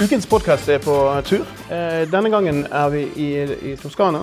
[0.00, 0.94] Ukens podkast er på
[1.28, 1.44] tur.
[1.70, 3.28] Eh, Denne gangen er vi i,
[3.72, 4.22] i Toskana.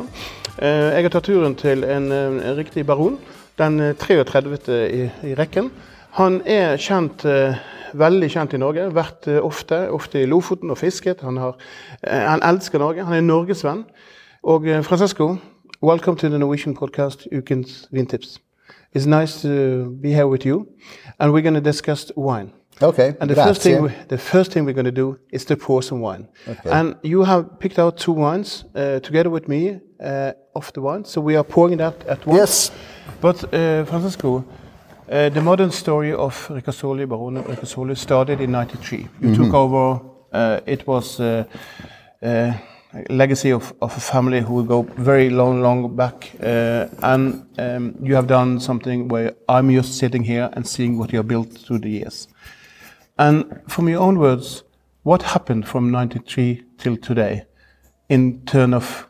[0.58, 3.18] Eh, Jeg har tatt turen til en, eh, en riktig baron.
[3.58, 4.58] Den eh, 33.
[4.94, 5.70] i, i rekken.
[6.18, 7.56] Han er kjent, eh,
[7.94, 8.88] veldig kjent i Norge.
[8.96, 11.22] Vært eh, ofte, ofte i Lofoten og fisket.
[11.22, 11.56] Han, har,
[12.04, 13.06] eh, han elsker Norge.
[13.06, 13.86] Han er norgesvenn.
[14.44, 15.36] Og eh, Francesco,
[15.82, 18.40] welcome to the Norwegian podcast Ukens vintips.
[18.96, 20.66] It's nice to be here with you.
[21.20, 22.50] And we're going to discuss wine.
[22.82, 23.16] Okay.
[23.20, 25.82] And the first thing, we, the first thing we're going to do is to pour
[25.82, 26.28] some wine.
[26.48, 26.70] Okay.
[26.70, 31.04] And you have picked out two wines uh, together with me uh, of the wine,
[31.06, 32.40] so we are pouring that at once.
[32.40, 32.72] Yes.
[33.20, 34.46] But uh, Francesco,
[35.10, 39.08] uh, the modern story of Ricasoli, Barone Ricasoli, started in '93.
[39.22, 40.02] You took over.
[40.32, 41.46] Uh, it was uh,
[42.22, 42.54] uh,
[42.94, 47.46] a legacy of, of a family who will go very long, long back, uh, and
[47.58, 51.28] um, you have done something where I'm just sitting here and seeing what you have
[51.28, 52.28] built through the years.
[53.18, 54.64] And from your own words,
[55.04, 57.46] what happened from 93 till today
[58.10, 59.08] in turn of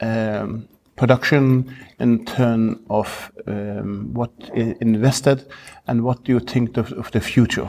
[0.00, 5.46] um, production, in turn of um, what is invested,
[5.86, 7.68] and what do you think of, of the future?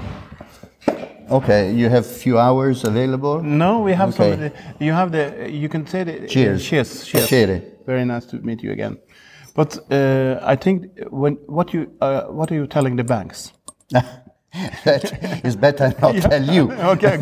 [1.29, 3.41] Okay, you have few hours available.
[3.41, 4.31] No, we have Okay.
[4.31, 4.55] somebody.
[4.79, 5.49] You have the.
[5.49, 6.27] You can say the.
[6.27, 6.63] Cheers.
[6.65, 7.05] cheers.
[7.05, 7.27] Cheers.
[7.29, 7.61] Cheers.
[7.85, 8.97] Very nice to meet you again.
[9.55, 13.53] But uh, I think when what you uh, what are you telling the banks?
[14.85, 16.71] that is better not tell you.
[16.93, 17.17] okay,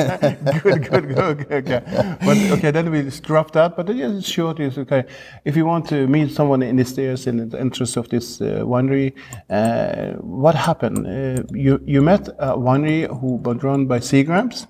[0.63, 1.81] good, good, good, good, okay.
[2.25, 3.77] But okay, then we just drop that.
[3.77, 4.59] But yeah, it's short.
[4.59, 5.05] It's okay.
[5.45, 8.63] If you want to meet someone in the stairs in the interest of this uh,
[8.65, 9.13] winery,
[9.49, 11.07] uh, what happened?
[11.07, 14.67] Uh, you you met a winery who was run by Seagrams.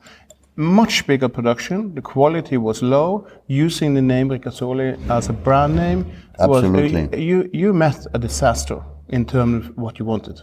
[0.55, 1.95] Much bigger production.
[1.95, 3.25] The quality was low.
[3.47, 6.05] Using the name Ricasoli as a brand name
[6.38, 7.23] was Absolutely.
[7.23, 10.41] you you met a disaster in terms of what you wanted.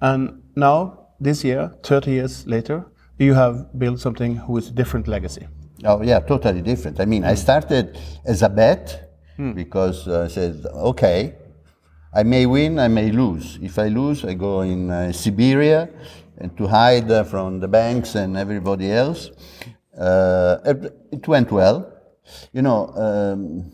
[0.00, 2.86] And now, this year, 30 years later,
[3.18, 5.46] you have built something with a different legacy.
[5.84, 7.00] Oh yeah, totally different.
[7.00, 9.10] I mean, I started as a bet
[9.54, 11.34] because uh, I said, okay,
[12.12, 13.58] I may win, I may lose.
[13.60, 15.88] If I lose, I go in uh, Siberia
[16.38, 19.30] and to hide uh, from the banks and everybody else.
[19.98, 21.92] Uh, it, it went well.
[22.52, 23.72] You know, um,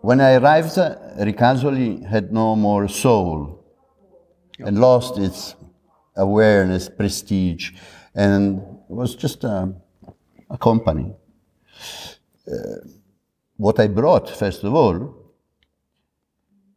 [0.00, 3.63] when I arrived, uh, Ricasoli had no more soul
[4.58, 5.56] and lost its
[6.16, 7.72] awareness, prestige,
[8.14, 9.72] and was just a,
[10.50, 11.12] a company.
[12.46, 12.54] Uh,
[13.56, 15.16] what I brought, first of all,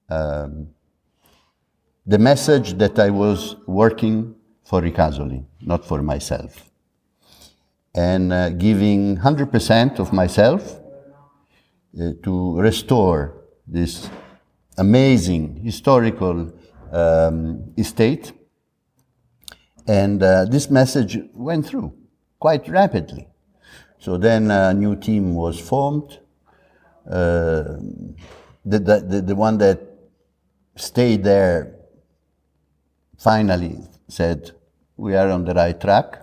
[0.09, 0.69] um,
[2.05, 6.69] the message that I was working for Ricasoli, not for myself,
[7.93, 10.79] and uh, giving 100% of myself
[11.99, 13.33] uh, to restore
[13.67, 14.09] this
[14.77, 16.53] amazing historical
[16.91, 18.31] um, estate.
[19.87, 21.93] And uh, this message went through
[22.39, 23.27] quite rapidly.
[23.99, 26.19] So then a new team was formed.
[27.09, 27.77] Uh,
[28.65, 29.79] the, the, the, one that
[30.75, 31.73] stayed there
[33.17, 34.51] finally said,
[34.97, 36.21] We are on the right track.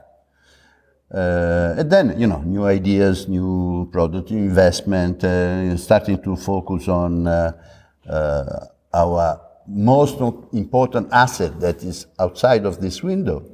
[1.13, 7.27] Uh, and then, you know, new ideas, new product investment, uh, starting to focus on
[7.27, 7.53] uh,
[8.09, 10.21] uh, our most
[10.53, 13.45] important asset that is outside of this window,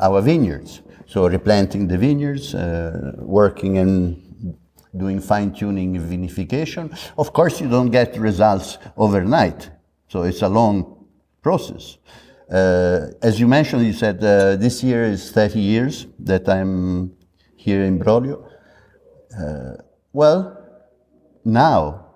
[0.00, 0.82] our vineyards.
[1.06, 4.56] So replanting the vineyards, uh, working and
[4.96, 6.96] doing fine tuning vinification.
[7.16, 9.70] Of course, you don't get results overnight.
[10.08, 11.06] So it's a long
[11.42, 11.98] process.
[12.50, 17.12] Uh, as you mentioned, you said uh, this year is 30 years that I'm
[17.56, 18.48] here in Brolio.
[19.38, 19.82] Uh,
[20.12, 20.56] well,
[21.44, 22.06] now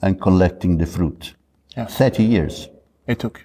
[0.00, 1.34] I'm collecting the fruit.
[1.76, 1.86] Yeah.
[1.86, 2.68] 30 years.
[3.06, 3.44] It took.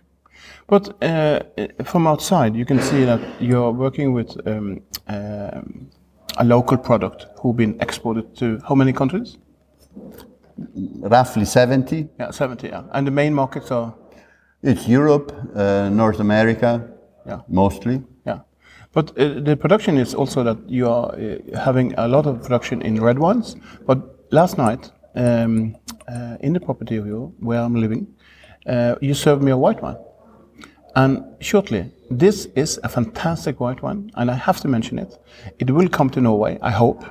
[0.67, 1.39] But uh,
[1.83, 5.87] from outside, you can see that you're working with um, um,
[6.37, 9.37] a local product who been exported to how many countries?
[10.99, 12.09] Roughly 70.
[12.19, 12.67] Yeah, 70.
[12.67, 12.83] Yeah.
[12.91, 13.93] And the main markets are
[14.63, 16.81] It's Europe, uh, North America,
[17.27, 17.39] Yeah.
[17.47, 18.01] mostly.
[18.25, 18.39] yeah.
[18.93, 22.81] But uh, the production is also that you are uh, having a lot of production
[22.81, 23.55] in red wines.
[23.85, 23.97] But
[24.31, 25.75] last night, um,
[26.07, 28.07] uh, in the property of you where I'm living,
[28.67, 29.97] uh, you served me a white wine.
[30.95, 35.17] And shortly, this is a fantastic white wine, and I have to mention it.
[35.59, 37.03] It will come to Norway, I hope.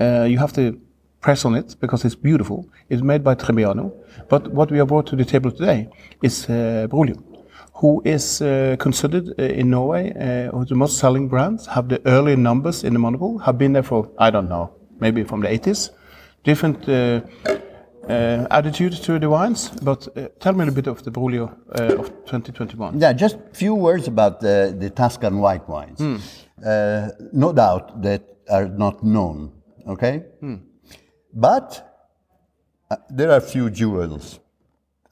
[0.00, 0.80] Uh, you have to
[1.20, 2.68] press on it because it's beautiful.
[2.88, 3.92] It's made by Trebbiano.
[4.28, 5.88] But what we have brought to the table today
[6.22, 6.86] is uh,
[7.74, 12.36] who is uh, considered uh, in Norway uh, the most selling brands, have the early
[12.36, 14.70] numbers in the monopoly, have been there for, I don't know,
[15.00, 15.90] maybe from the 80s.
[16.44, 17.20] Different uh,
[18.08, 22.00] attitude to the wines, but uh, tell me a little bit of the Brolio uh,
[22.00, 23.00] of 2021.
[23.00, 26.00] Yeah, just few words about the, the Tuscan white wines.
[26.64, 29.52] Uh, no doubt that are not known,
[29.88, 30.24] okay?
[31.32, 32.08] But
[32.90, 34.38] uh, there are few jewels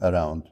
[0.01, 0.45] around.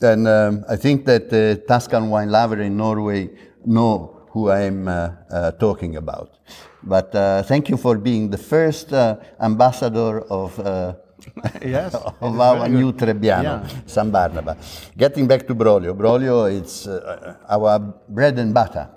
[0.00, 3.30] And um, I think that the Tuscan wine lover in Norway
[3.64, 6.38] know who I am uh, uh, talking about.
[6.82, 10.94] But uh, thank you for being the first uh, ambassador of uh,
[11.62, 12.92] Yes, our new.
[12.92, 13.68] Trebbiano, Yeah.
[13.86, 14.56] San Barnaba.
[14.96, 17.78] Getting back to Brolio, Brolio it's uh, our
[18.08, 18.88] bread and butter.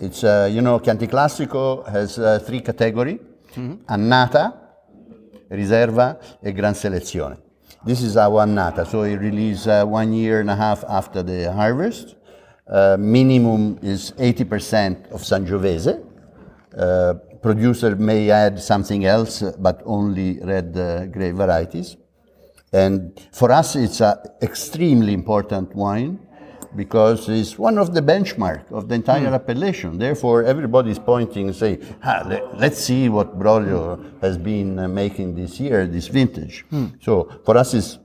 [0.00, 3.18] It's, uh, you know, Chianti Classico has uh, three categories,
[3.54, 3.84] Mm-hmm.
[3.92, 4.54] Annata,
[5.50, 7.36] Riserva, and Gran Selezione.
[7.84, 11.52] This is our Annata, so it released uh, one year and a half after the
[11.52, 12.16] harvest.
[12.66, 16.02] Uh, minimum is 80% of Sangiovese.
[17.42, 21.96] Producer may add something else, but only red uh, grape varieties.
[22.72, 26.20] And for us, it's an extremely important wine
[26.74, 29.98] because it's one of the benchmark of the entire appellation.
[29.98, 34.88] Therefore, everybody is pointing and say, ah, let, let's see what Brolio has been uh,
[34.88, 36.64] making this year, this vintage.
[37.02, 37.98] So for us, it's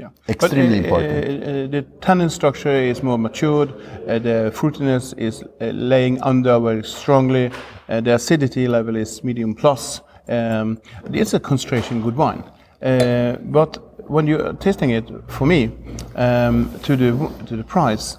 [0.00, 0.08] Yeah.
[0.28, 1.44] Extremely but, uh, important.
[1.44, 3.68] uh, uh, the tannin structure is more matured.
[4.06, 7.50] The fruitiness is laying under very strongly.
[7.86, 10.00] The acidity level is medium plus.
[10.28, 10.78] Um,
[11.12, 12.44] it's a concentration good wine.
[12.82, 13.78] Uh, but
[14.10, 15.70] when you're tasting it, for me,
[16.14, 17.10] um, to the
[17.46, 18.16] to the price,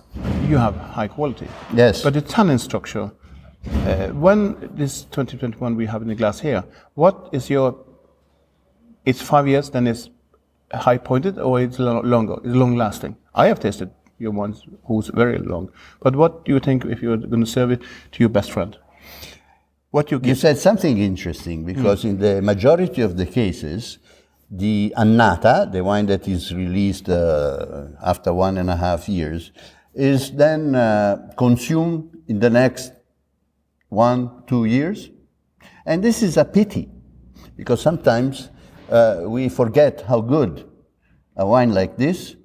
[0.48, 1.48] you have high quality.
[1.74, 2.04] Yes.
[2.04, 3.12] But the tannin structure,
[3.88, 6.64] uh, when this 2021 we have in the glass here,
[6.94, 7.76] what is your
[9.06, 10.10] it's five years, then it's
[10.74, 13.16] high pointed, or it's lo- longer, it's long lasting.
[13.34, 15.72] I have tasted your ones who's very long.
[16.02, 18.78] But what do you think if you're going to serve it to your best friend?
[19.90, 24.00] What you You said something interesting because in the majority of the cases,
[24.50, 29.52] the annata, the wine that is released uh, after one and a half years,
[29.94, 32.94] is then uh, consumed in the next
[33.90, 35.10] one, two years.
[35.86, 36.90] And this is a pity
[37.58, 38.50] because sometimes
[38.92, 40.66] uh, we forget how good
[41.36, 42.36] a wine like this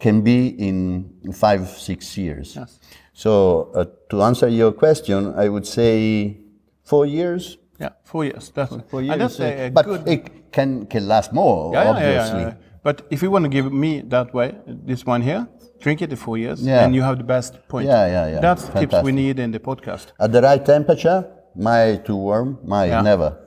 [0.00, 2.56] can be in five, six years.
[2.56, 2.80] Yes.
[3.12, 6.38] So, uh, to answer your question, I would say
[6.84, 7.58] four years.
[7.78, 8.50] Yeah, four years.
[8.54, 9.18] That's Four years.
[9.18, 10.08] that's a, a but good.
[10.08, 12.40] it can, can last more, yeah, yeah, yeah, obviously.
[12.40, 12.54] yeah, yeah.
[12.82, 15.46] But if you want to give me that way, this one here,
[15.80, 16.84] drink it in four years, Yeah.
[16.84, 17.86] and you have the best point.
[17.86, 18.40] Yeah, yeah, yeah.
[18.40, 20.06] That's tips we need in the podcast.
[20.18, 23.38] At the right temperature, my too warm, my never.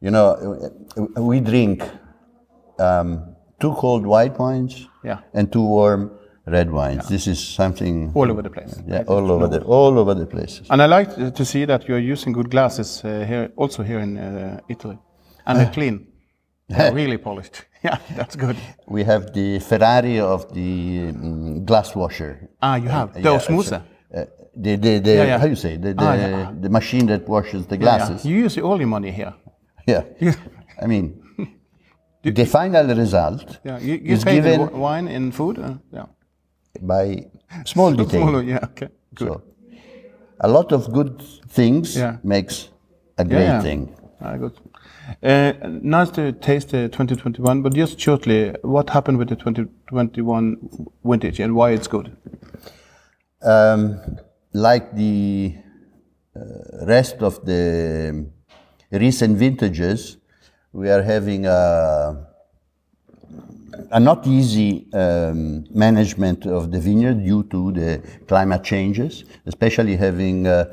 [0.00, 0.70] You know,
[1.16, 1.82] uh, we drink
[2.78, 5.18] um, two cold white wines Yeah.
[5.34, 6.10] and two warm
[6.46, 7.06] red wines.
[7.08, 8.82] This is something All over the place.
[8.86, 10.66] yeah, all over the all over the places.
[10.70, 14.16] And I like to- see that you're using good glasses uh, here, also here in
[14.16, 14.98] uh, Italy,
[15.46, 16.06] and they're clean,
[16.68, 17.66] They're really polished.
[17.84, 18.56] Yeah, that's good.
[18.86, 22.50] We have the Ferrari of the um, glass washer.
[22.60, 23.82] Ah, you have the Yeah, osmosa.
[24.14, 25.38] Uh, the the, the Yeah, yeah.
[25.38, 26.52] how you say the the, Ah, yeah.
[26.60, 28.24] the machine that washes the Yeah, glasses.
[28.24, 29.32] You use all your money here.
[29.90, 30.04] Yeah.
[30.20, 30.34] Yeah.
[30.82, 31.04] I mean,
[32.22, 35.58] the final result Yeah, you, you is pay the given wine in food.
[35.58, 36.06] Uh, yeah.
[36.80, 37.26] by
[37.64, 38.22] small detail.
[38.22, 38.64] Smaller, yeah.
[38.70, 38.88] Okay.
[39.14, 39.28] Good.
[39.28, 39.42] So,
[40.40, 42.16] a lot of good things Yeah.
[42.22, 42.68] makes
[43.18, 43.62] a great yeah.
[43.62, 43.94] thing.
[44.22, 44.52] Ah, good.
[45.22, 50.56] Uh, nice to taste the 2021, but just shortly, what happened with the 2021
[51.04, 52.16] vintage and why it's good?
[53.42, 53.98] Um,
[54.52, 55.54] like the
[56.36, 58.26] uh, rest of the
[58.98, 60.16] recent vintages,
[60.72, 62.26] we are having a,
[63.90, 70.46] a not easy um, management of the vineyard due to the climate changes, especially having
[70.46, 70.64] uh,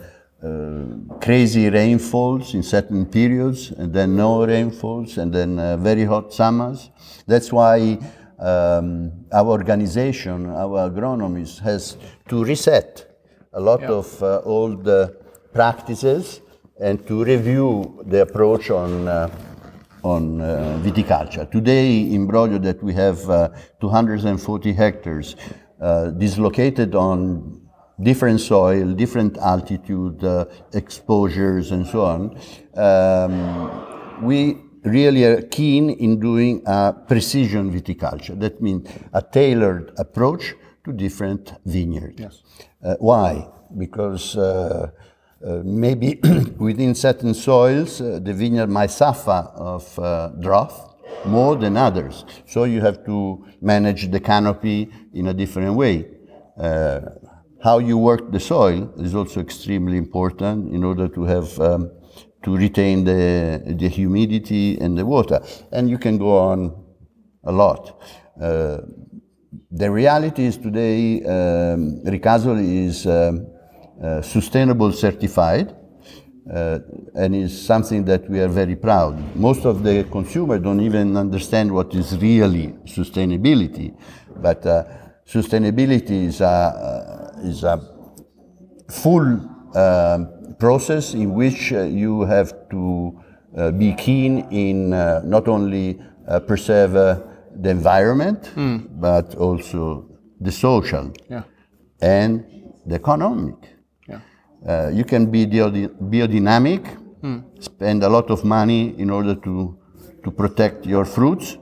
[0.44, 0.84] uh,
[1.20, 6.92] crazy rainfalls in certain periods, and then no rainfalls, and then uh, very hot summers.
[7.26, 7.98] That's why
[8.40, 11.98] um, our organization, our agronomist, has
[12.30, 13.20] to reset
[13.54, 15.08] a lot of uh, old uh,
[15.54, 16.42] practices
[16.80, 19.30] and to review the approach on uh,
[20.04, 21.50] on uh, viticulture.
[21.52, 23.50] Today in Brolio that we have uh,
[23.82, 25.36] 240 hectares
[25.82, 27.62] uh, dislocated on
[28.02, 32.40] different soil, different altitude, uh, exposures, and so on,
[32.76, 38.40] um, we really are keen in doing a precision viticulture.
[38.40, 40.54] That means a tailored approach
[40.86, 42.20] to different vineyards.
[42.20, 42.44] Yes.
[42.84, 43.48] Uh, why?
[43.78, 44.38] Because
[45.64, 46.20] maybe
[46.58, 52.26] within certain soils, uh, the vineyard might suffer of uh, drought more than others.
[52.46, 56.08] So you have to manage the canopy in a different way.
[56.60, 57.02] Uh,
[57.64, 61.92] how you work the soil is also extremely important in order to have um,
[62.44, 65.42] to retain the, the humidity and the water.
[65.72, 66.86] And you can go on
[67.44, 68.02] a lot.
[68.42, 68.78] Uh,
[69.72, 73.48] the reality is today, um, Ricasoli is um,
[74.02, 75.76] uh, sustainable certified.
[76.50, 76.80] Uh,
[77.16, 79.14] and is something that we are very proud.
[79.36, 83.94] Most of the consumers don't even understand what is really sustainability,
[84.42, 84.86] but uh,
[85.28, 87.82] sustainability is a, uh, is a
[88.90, 89.28] full
[89.76, 93.20] um, process in which uh, you have to
[93.78, 94.92] be keen in
[95.30, 96.00] not only
[96.48, 98.52] preserve the environment,
[99.02, 100.08] but also
[100.40, 101.44] the social Yeah.
[102.02, 102.46] and
[102.86, 103.56] the economic.
[104.68, 104.88] Yeah.
[104.88, 106.86] Uh, you can be biodynamic,
[107.60, 109.78] spend a lot of money in order to,
[110.24, 111.58] to protect your fruits,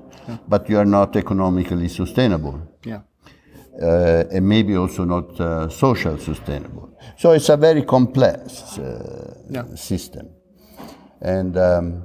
[0.48, 3.02] but you are not economically sustainable Yeah.
[3.82, 6.90] uh, and maybe also not uh, social sustainable.
[7.18, 9.76] So it's a very complex uh, Yeah.
[9.76, 10.28] system.
[11.22, 12.04] And, um,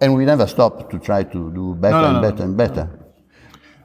[0.00, 2.56] and we never stop to try to do better No, no, and no, better and
[2.56, 2.88] better.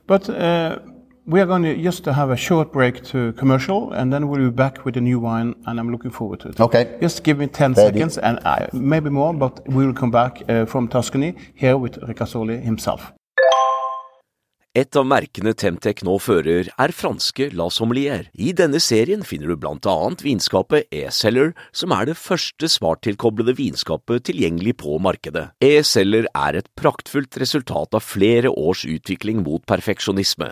[0.07, 0.79] But uh,
[1.25, 4.49] we are going to just to have a short break to commercial, and then we'll
[4.49, 6.59] be back with a new wine, and I'm looking forward to it.
[6.59, 6.97] Okay.
[7.01, 7.99] Just give me 10 Ready.
[7.99, 11.99] seconds, and I, maybe more, but we will come back uh, from Tuscany here with
[12.01, 13.11] Riccasoli himself.
[14.77, 18.25] Et av merkene Temtec nå fører, er franske La Sommelier.
[18.35, 24.25] I denne serien finner du blant annet vinskapet E-Celler, som er det første smarttilkoblede vinskapet
[24.27, 25.45] tilgjengelig på markedet.
[25.63, 30.51] E-Celler er et praktfullt resultat av flere års utvikling mot perfeksjonisme.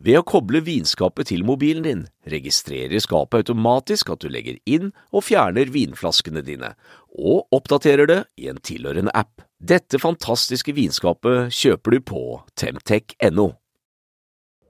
[0.00, 2.02] Ved å koble vinskapet til mobilen din,
[2.32, 6.70] registrerer skapet automatisk at du legger inn og fjerner vinflaskene dine,
[7.12, 9.44] og oppdaterer det i en tilhørende app.
[9.60, 12.22] Dette fantastiske vinskapet kjøper du på
[12.56, 13.50] temtech.no.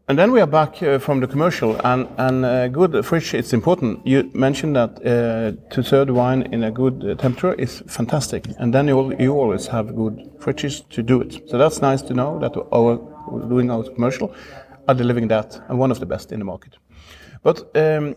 [0.09, 3.53] And then we are back uh, from the commercial, and, and uh, good fridge It's
[3.53, 4.05] important.
[4.05, 8.89] You mentioned that uh, the wine in a good uh, temperature is fantastic, and then
[8.89, 11.49] you, you always have good fridges to do it.
[11.49, 12.99] So that's nice to know that our
[13.49, 14.35] doing our commercial
[14.89, 16.77] are delivering that, and one of the best in the market.
[17.43, 18.17] But um,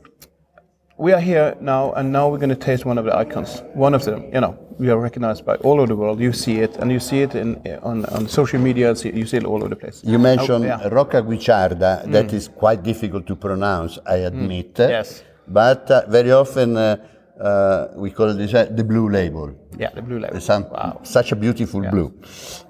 [0.98, 3.62] we are here now, and now we're going to taste one of the icons.
[3.74, 6.20] One of them, you know, we are recognized by all over the world.
[6.20, 8.90] You see it, and you see it in on, on social media.
[8.90, 10.02] You see it all over the place.
[10.04, 10.80] You mentioned Oh, yeah.
[10.80, 10.92] Mm.
[10.92, 12.12] Rocca Guicciarda.
[12.12, 14.76] That is quite difficult to pronounce, I admit.
[14.78, 15.24] Yes.
[15.48, 16.96] But uh, very often uh,
[17.40, 19.54] uh, we call this uh, the blue label.
[19.78, 20.40] Yeah, the blue label.
[20.40, 21.00] Some, Wow.
[21.04, 22.14] Such a beautiful blue.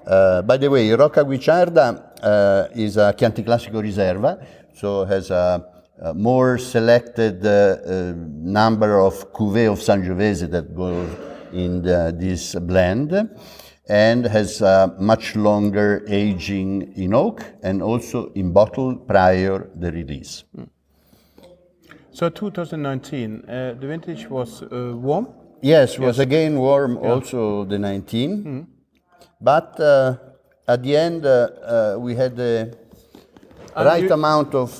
[0.06, 5.64] Uh, by the way, Rocca Guicciarda uh, is a Chianti Classico Riserva, so has a,
[6.00, 11.06] a more selected uh, uh, number of cuvées of Sangiovese that go
[11.52, 13.28] in the, this blend,
[13.88, 20.44] and has a much longer aging in oak and also in bottle prior the release.
[22.10, 25.28] So 2019, uh, the vintage was uh, warm.
[25.60, 28.66] Yes, was again warm also the 19.
[29.40, 30.16] But uh,
[30.66, 32.74] at the end, uh, uh, we had the
[33.76, 34.70] And right you- amount of,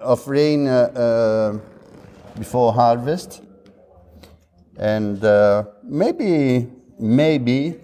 [0.00, 1.58] of rain uh, uh,
[2.38, 3.42] before harvest.
[4.76, 7.76] And uh, maybe, maybe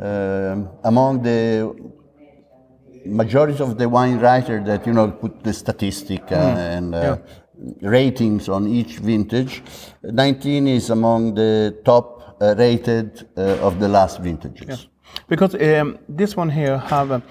[0.00, 1.74] um, among the
[3.04, 7.16] majority of the wine writer that you know put the statistic uh, and uh,
[7.80, 9.62] ratings on each vintage
[10.02, 14.88] 19 is among the top uh, rated uh, of the last vintages
[15.28, 17.22] Because um, this one here have a,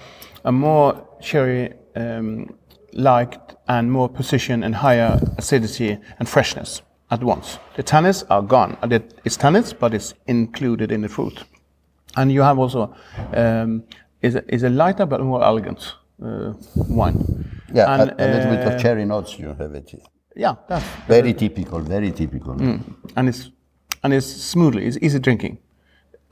[0.44, 2.54] a more cherry um,
[2.92, 7.58] liked and more precision and higher acidity and freshness at once.
[7.76, 8.76] The tannins are gone.
[9.24, 11.44] It's tannins, but it's included in the fruit.
[12.16, 12.94] And you have also
[13.34, 13.84] um,
[14.22, 17.44] is a, is a lighter but more elegant uh, wine.
[17.72, 19.92] yeah and, a, a little bit uh, of cherry notes you have it
[20.34, 22.54] Yeah, that's very typical very typical
[23.16, 23.50] and it's
[24.02, 25.58] and it's smoothly, it's easy drinking.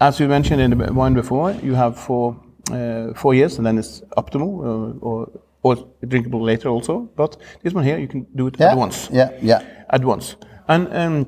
[0.00, 2.36] As you mentioned in the wine before, you have for
[2.72, 5.28] uh, four years, and then it's optimal uh, or
[5.62, 5.76] or
[6.08, 7.08] drinkable later also.
[7.16, 8.72] But this one here, you can do it Yeah.
[8.72, 9.62] at once Yeah, yeah.
[9.90, 10.36] at once.
[10.68, 11.26] And um,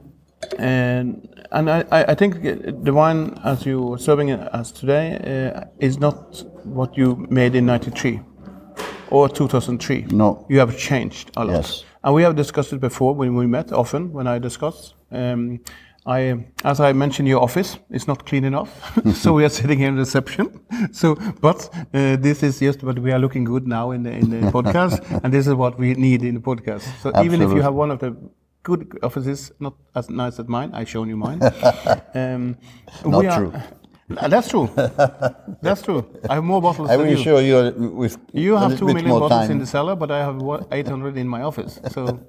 [0.59, 2.43] and and I, I I think
[2.85, 5.17] the wine as you are serving it as today
[5.57, 8.21] uh, is not what you made in '93
[9.11, 10.07] or 2003.
[10.11, 10.45] No.
[10.51, 11.55] you have changed a lot.
[11.57, 11.85] Yes.
[12.03, 14.95] And we have discussed it before when we met often when I discuss.
[15.13, 15.61] Um,
[16.07, 18.71] I, as I mentioned, your office is not clean enough,
[19.15, 20.61] so we are sitting here in reception.
[20.93, 24.31] So, but uh, this is just what we are looking good now in the in
[24.31, 26.83] the podcast, and this is what we need in the podcast.
[27.03, 28.15] So even if you have one of the
[28.63, 31.41] good offices, not as nice as mine, I've shown you mine.
[32.15, 32.57] um,
[33.05, 33.53] Not we are- true.
[34.17, 34.69] Uh, That's true.
[35.63, 36.07] That's true.
[36.31, 37.25] I have more bottles I than will you.
[37.25, 39.51] show you with You have two million bottles time.
[39.51, 41.81] in the cellar, but I have 800 in my office.
[41.91, 42.21] So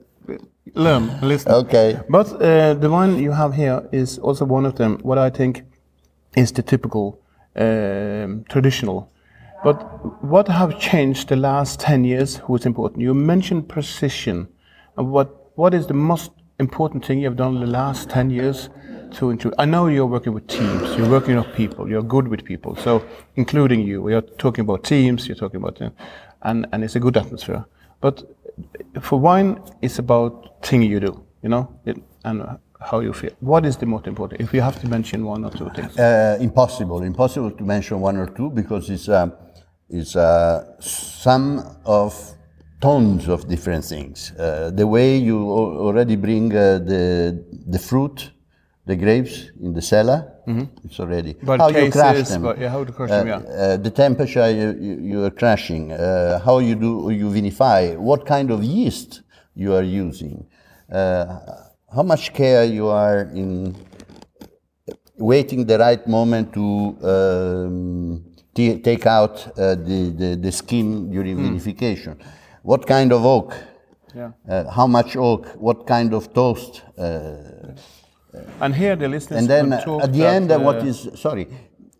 [0.73, 1.51] learn, listen.
[1.51, 1.99] Okay.
[2.09, 4.99] But uh, the one you have here is also one of them.
[5.01, 5.63] What I think
[6.35, 7.19] is the typical
[7.55, 9.11] um, traditional.
[9.63, 12.37] But what have changed the last 10 years?
[12.37, 13.01] Who is important?
[13.01, 14.47] You mentioned precision.
[14.97, 18.29] And what what is the most important thing you have done in the last 10
[18.29, 18.69] years
[19.13, 19.55] to include?
[19.57, 20.95] I know you're working with teams.
[20.95, 21.89] You're working with people.
[21.89, 22.75] You're good with people.
[22.75, 23.03] So
[23.35, 25.27] including you, we are talking about teams.
[25.27, 25.89] You're talking about, uh,
[26.43, 27.65] and and it's a good atmosphere.
[27.99, 28.23] But
[29.01, 31.23] for wine, it's about thing you do.
[31.43, 33.31] You know, it, and how you feel.
[33.39, 34.41] What is the most important?
[34.41, 35.97] If you have to mention one or two things.
[35.97, 39.29] Uh, impossible, impossible to mention one or two because it's uh,
[39.89, 42.13] it's uh, some of
[42.81, 44.31] tons of different things.
[44.33, 48.31] Uh, the way you already bring the the fruit,
[48.87, 50.19] the grapes in the cellar,
[50.85, 51.45] it's already Mm-hmm.
[51.45, 52.41] But how you crush them.
[52.41, 53.35] but yeah, how to crush uh, them, yeah.
[53.63, 58.25] uh, the temperature you, you, you are crushing, uh, how you do you vinify, what
[58.25, 59.21] kind of yeast
[59.55, 60.45] you are using,
[60.91, 61.25] uh,
[61.95, 63.75] how much care you are in
[65.17, 66.65] waiting the right moment to
[67.13, 72.15] um, t- take out uh, the, the, the skin during vinification.
[72.63, 73.53] What kind of oak?
[74.15, 74.31] Yeah.
[74.49, 75.47] Uh, how much oak?
[75.67, 76.83] What kind of toast?
[76.97, 77.73] Uh,
[78.61, 81.47] And here the listeners and then at the end, uh, what uh, sorry,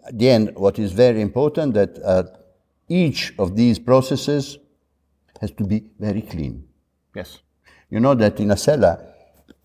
[0.05, 2.23] at the end, what is very important that uh,
[2.87, 4.57] each of these processes
[5.41, 6.63] has to be very clean.
[7.15, 7.39] yes,
[7.89, 9.13] You know that in a cellar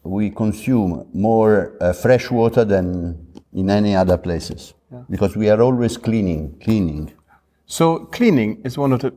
[0.02, 4.74] we consume more uh, fresh water than in any other places
[5.08, 7.12] because we are always cleaning, cleaning.
[7.66, 9.14] So cleaning is one of the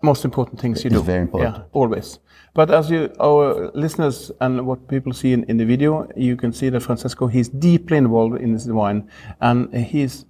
[0.00, 1.02] most important things you It's do.
[1.02, 1.56] very important.
[1.56, 2.18] Yeah, always.
[2.54, 6.52] But as you, our listeners and what people see in, in the video, you can
[6.52, 9.08] see that Francesco he's deeply involved in this wine,
[9.40, 10.24] and he's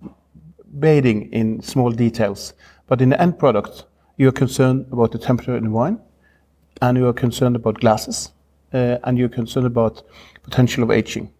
[0.78, 2.54] bathing in small details.
[2.86, 5.98] But in the end product, you are concerned about the temperature in the wine,
[6.82, 8.32] and you are concerned about glasses,
[8.74, 10.02] uh, and you're concerned about
[10.42, 11.30] potential of aging,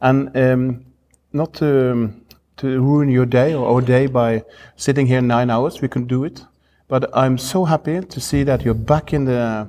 [0.00, 0.84] and um,
[1.32, 2.22] not to, um,
[2.56, 4.42] to ruin your day or our day by
[4.76, 5.80] sitting here nine hours.
[5.82, 6.44] We can do it,
[6.88, 9.68] but I'm so happy to see that you're back in the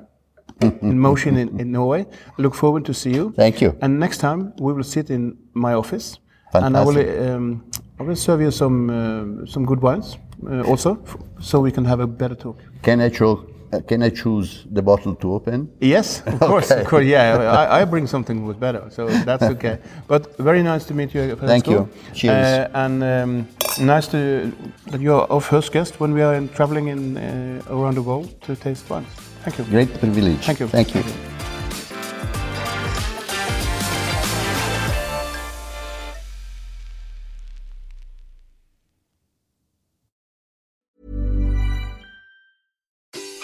[0.82, 2.06] in motion in, in Norway.
[2.38, 3.32] I look forward to see you.
[3.36, 3.76] Thank you.
[3.82, 6.20] And next time we will sit in my office,
[6.54, 6.98] and I will
[7.34, 7.64] um,
[8.00, 10.18] I will serve you some uh, some good wines
[10.50, 12.58] uh, also, f- so we can have a better talk.
[12.82, 13.38] Can I, uh,
[13.88, 15.72] can I choose the bottle to open?
[15.80, 17.06] Yes, of course, of course.
[17.06, 19.80] Yeah, I, I bring something with better, so that's okay.
[20.08, 21.36] But very nice to meet you.
[21.36, 21.90] Thank you.
[22.14, 22.34] Cheers.
[22.34, 23.48] Uh, and um,
[23.80, 24.52] nice to
[24.88, 28.02] that you are our first guest when we are in, traveling in uh, around the
[28.02, 29.08] world to taste wines.
[29.44, 29.66] Thank you.
[29.66, 30.46] Great privilege.
[30.46, 30.68] Thank you.
[30.68, 31.29] Thank you.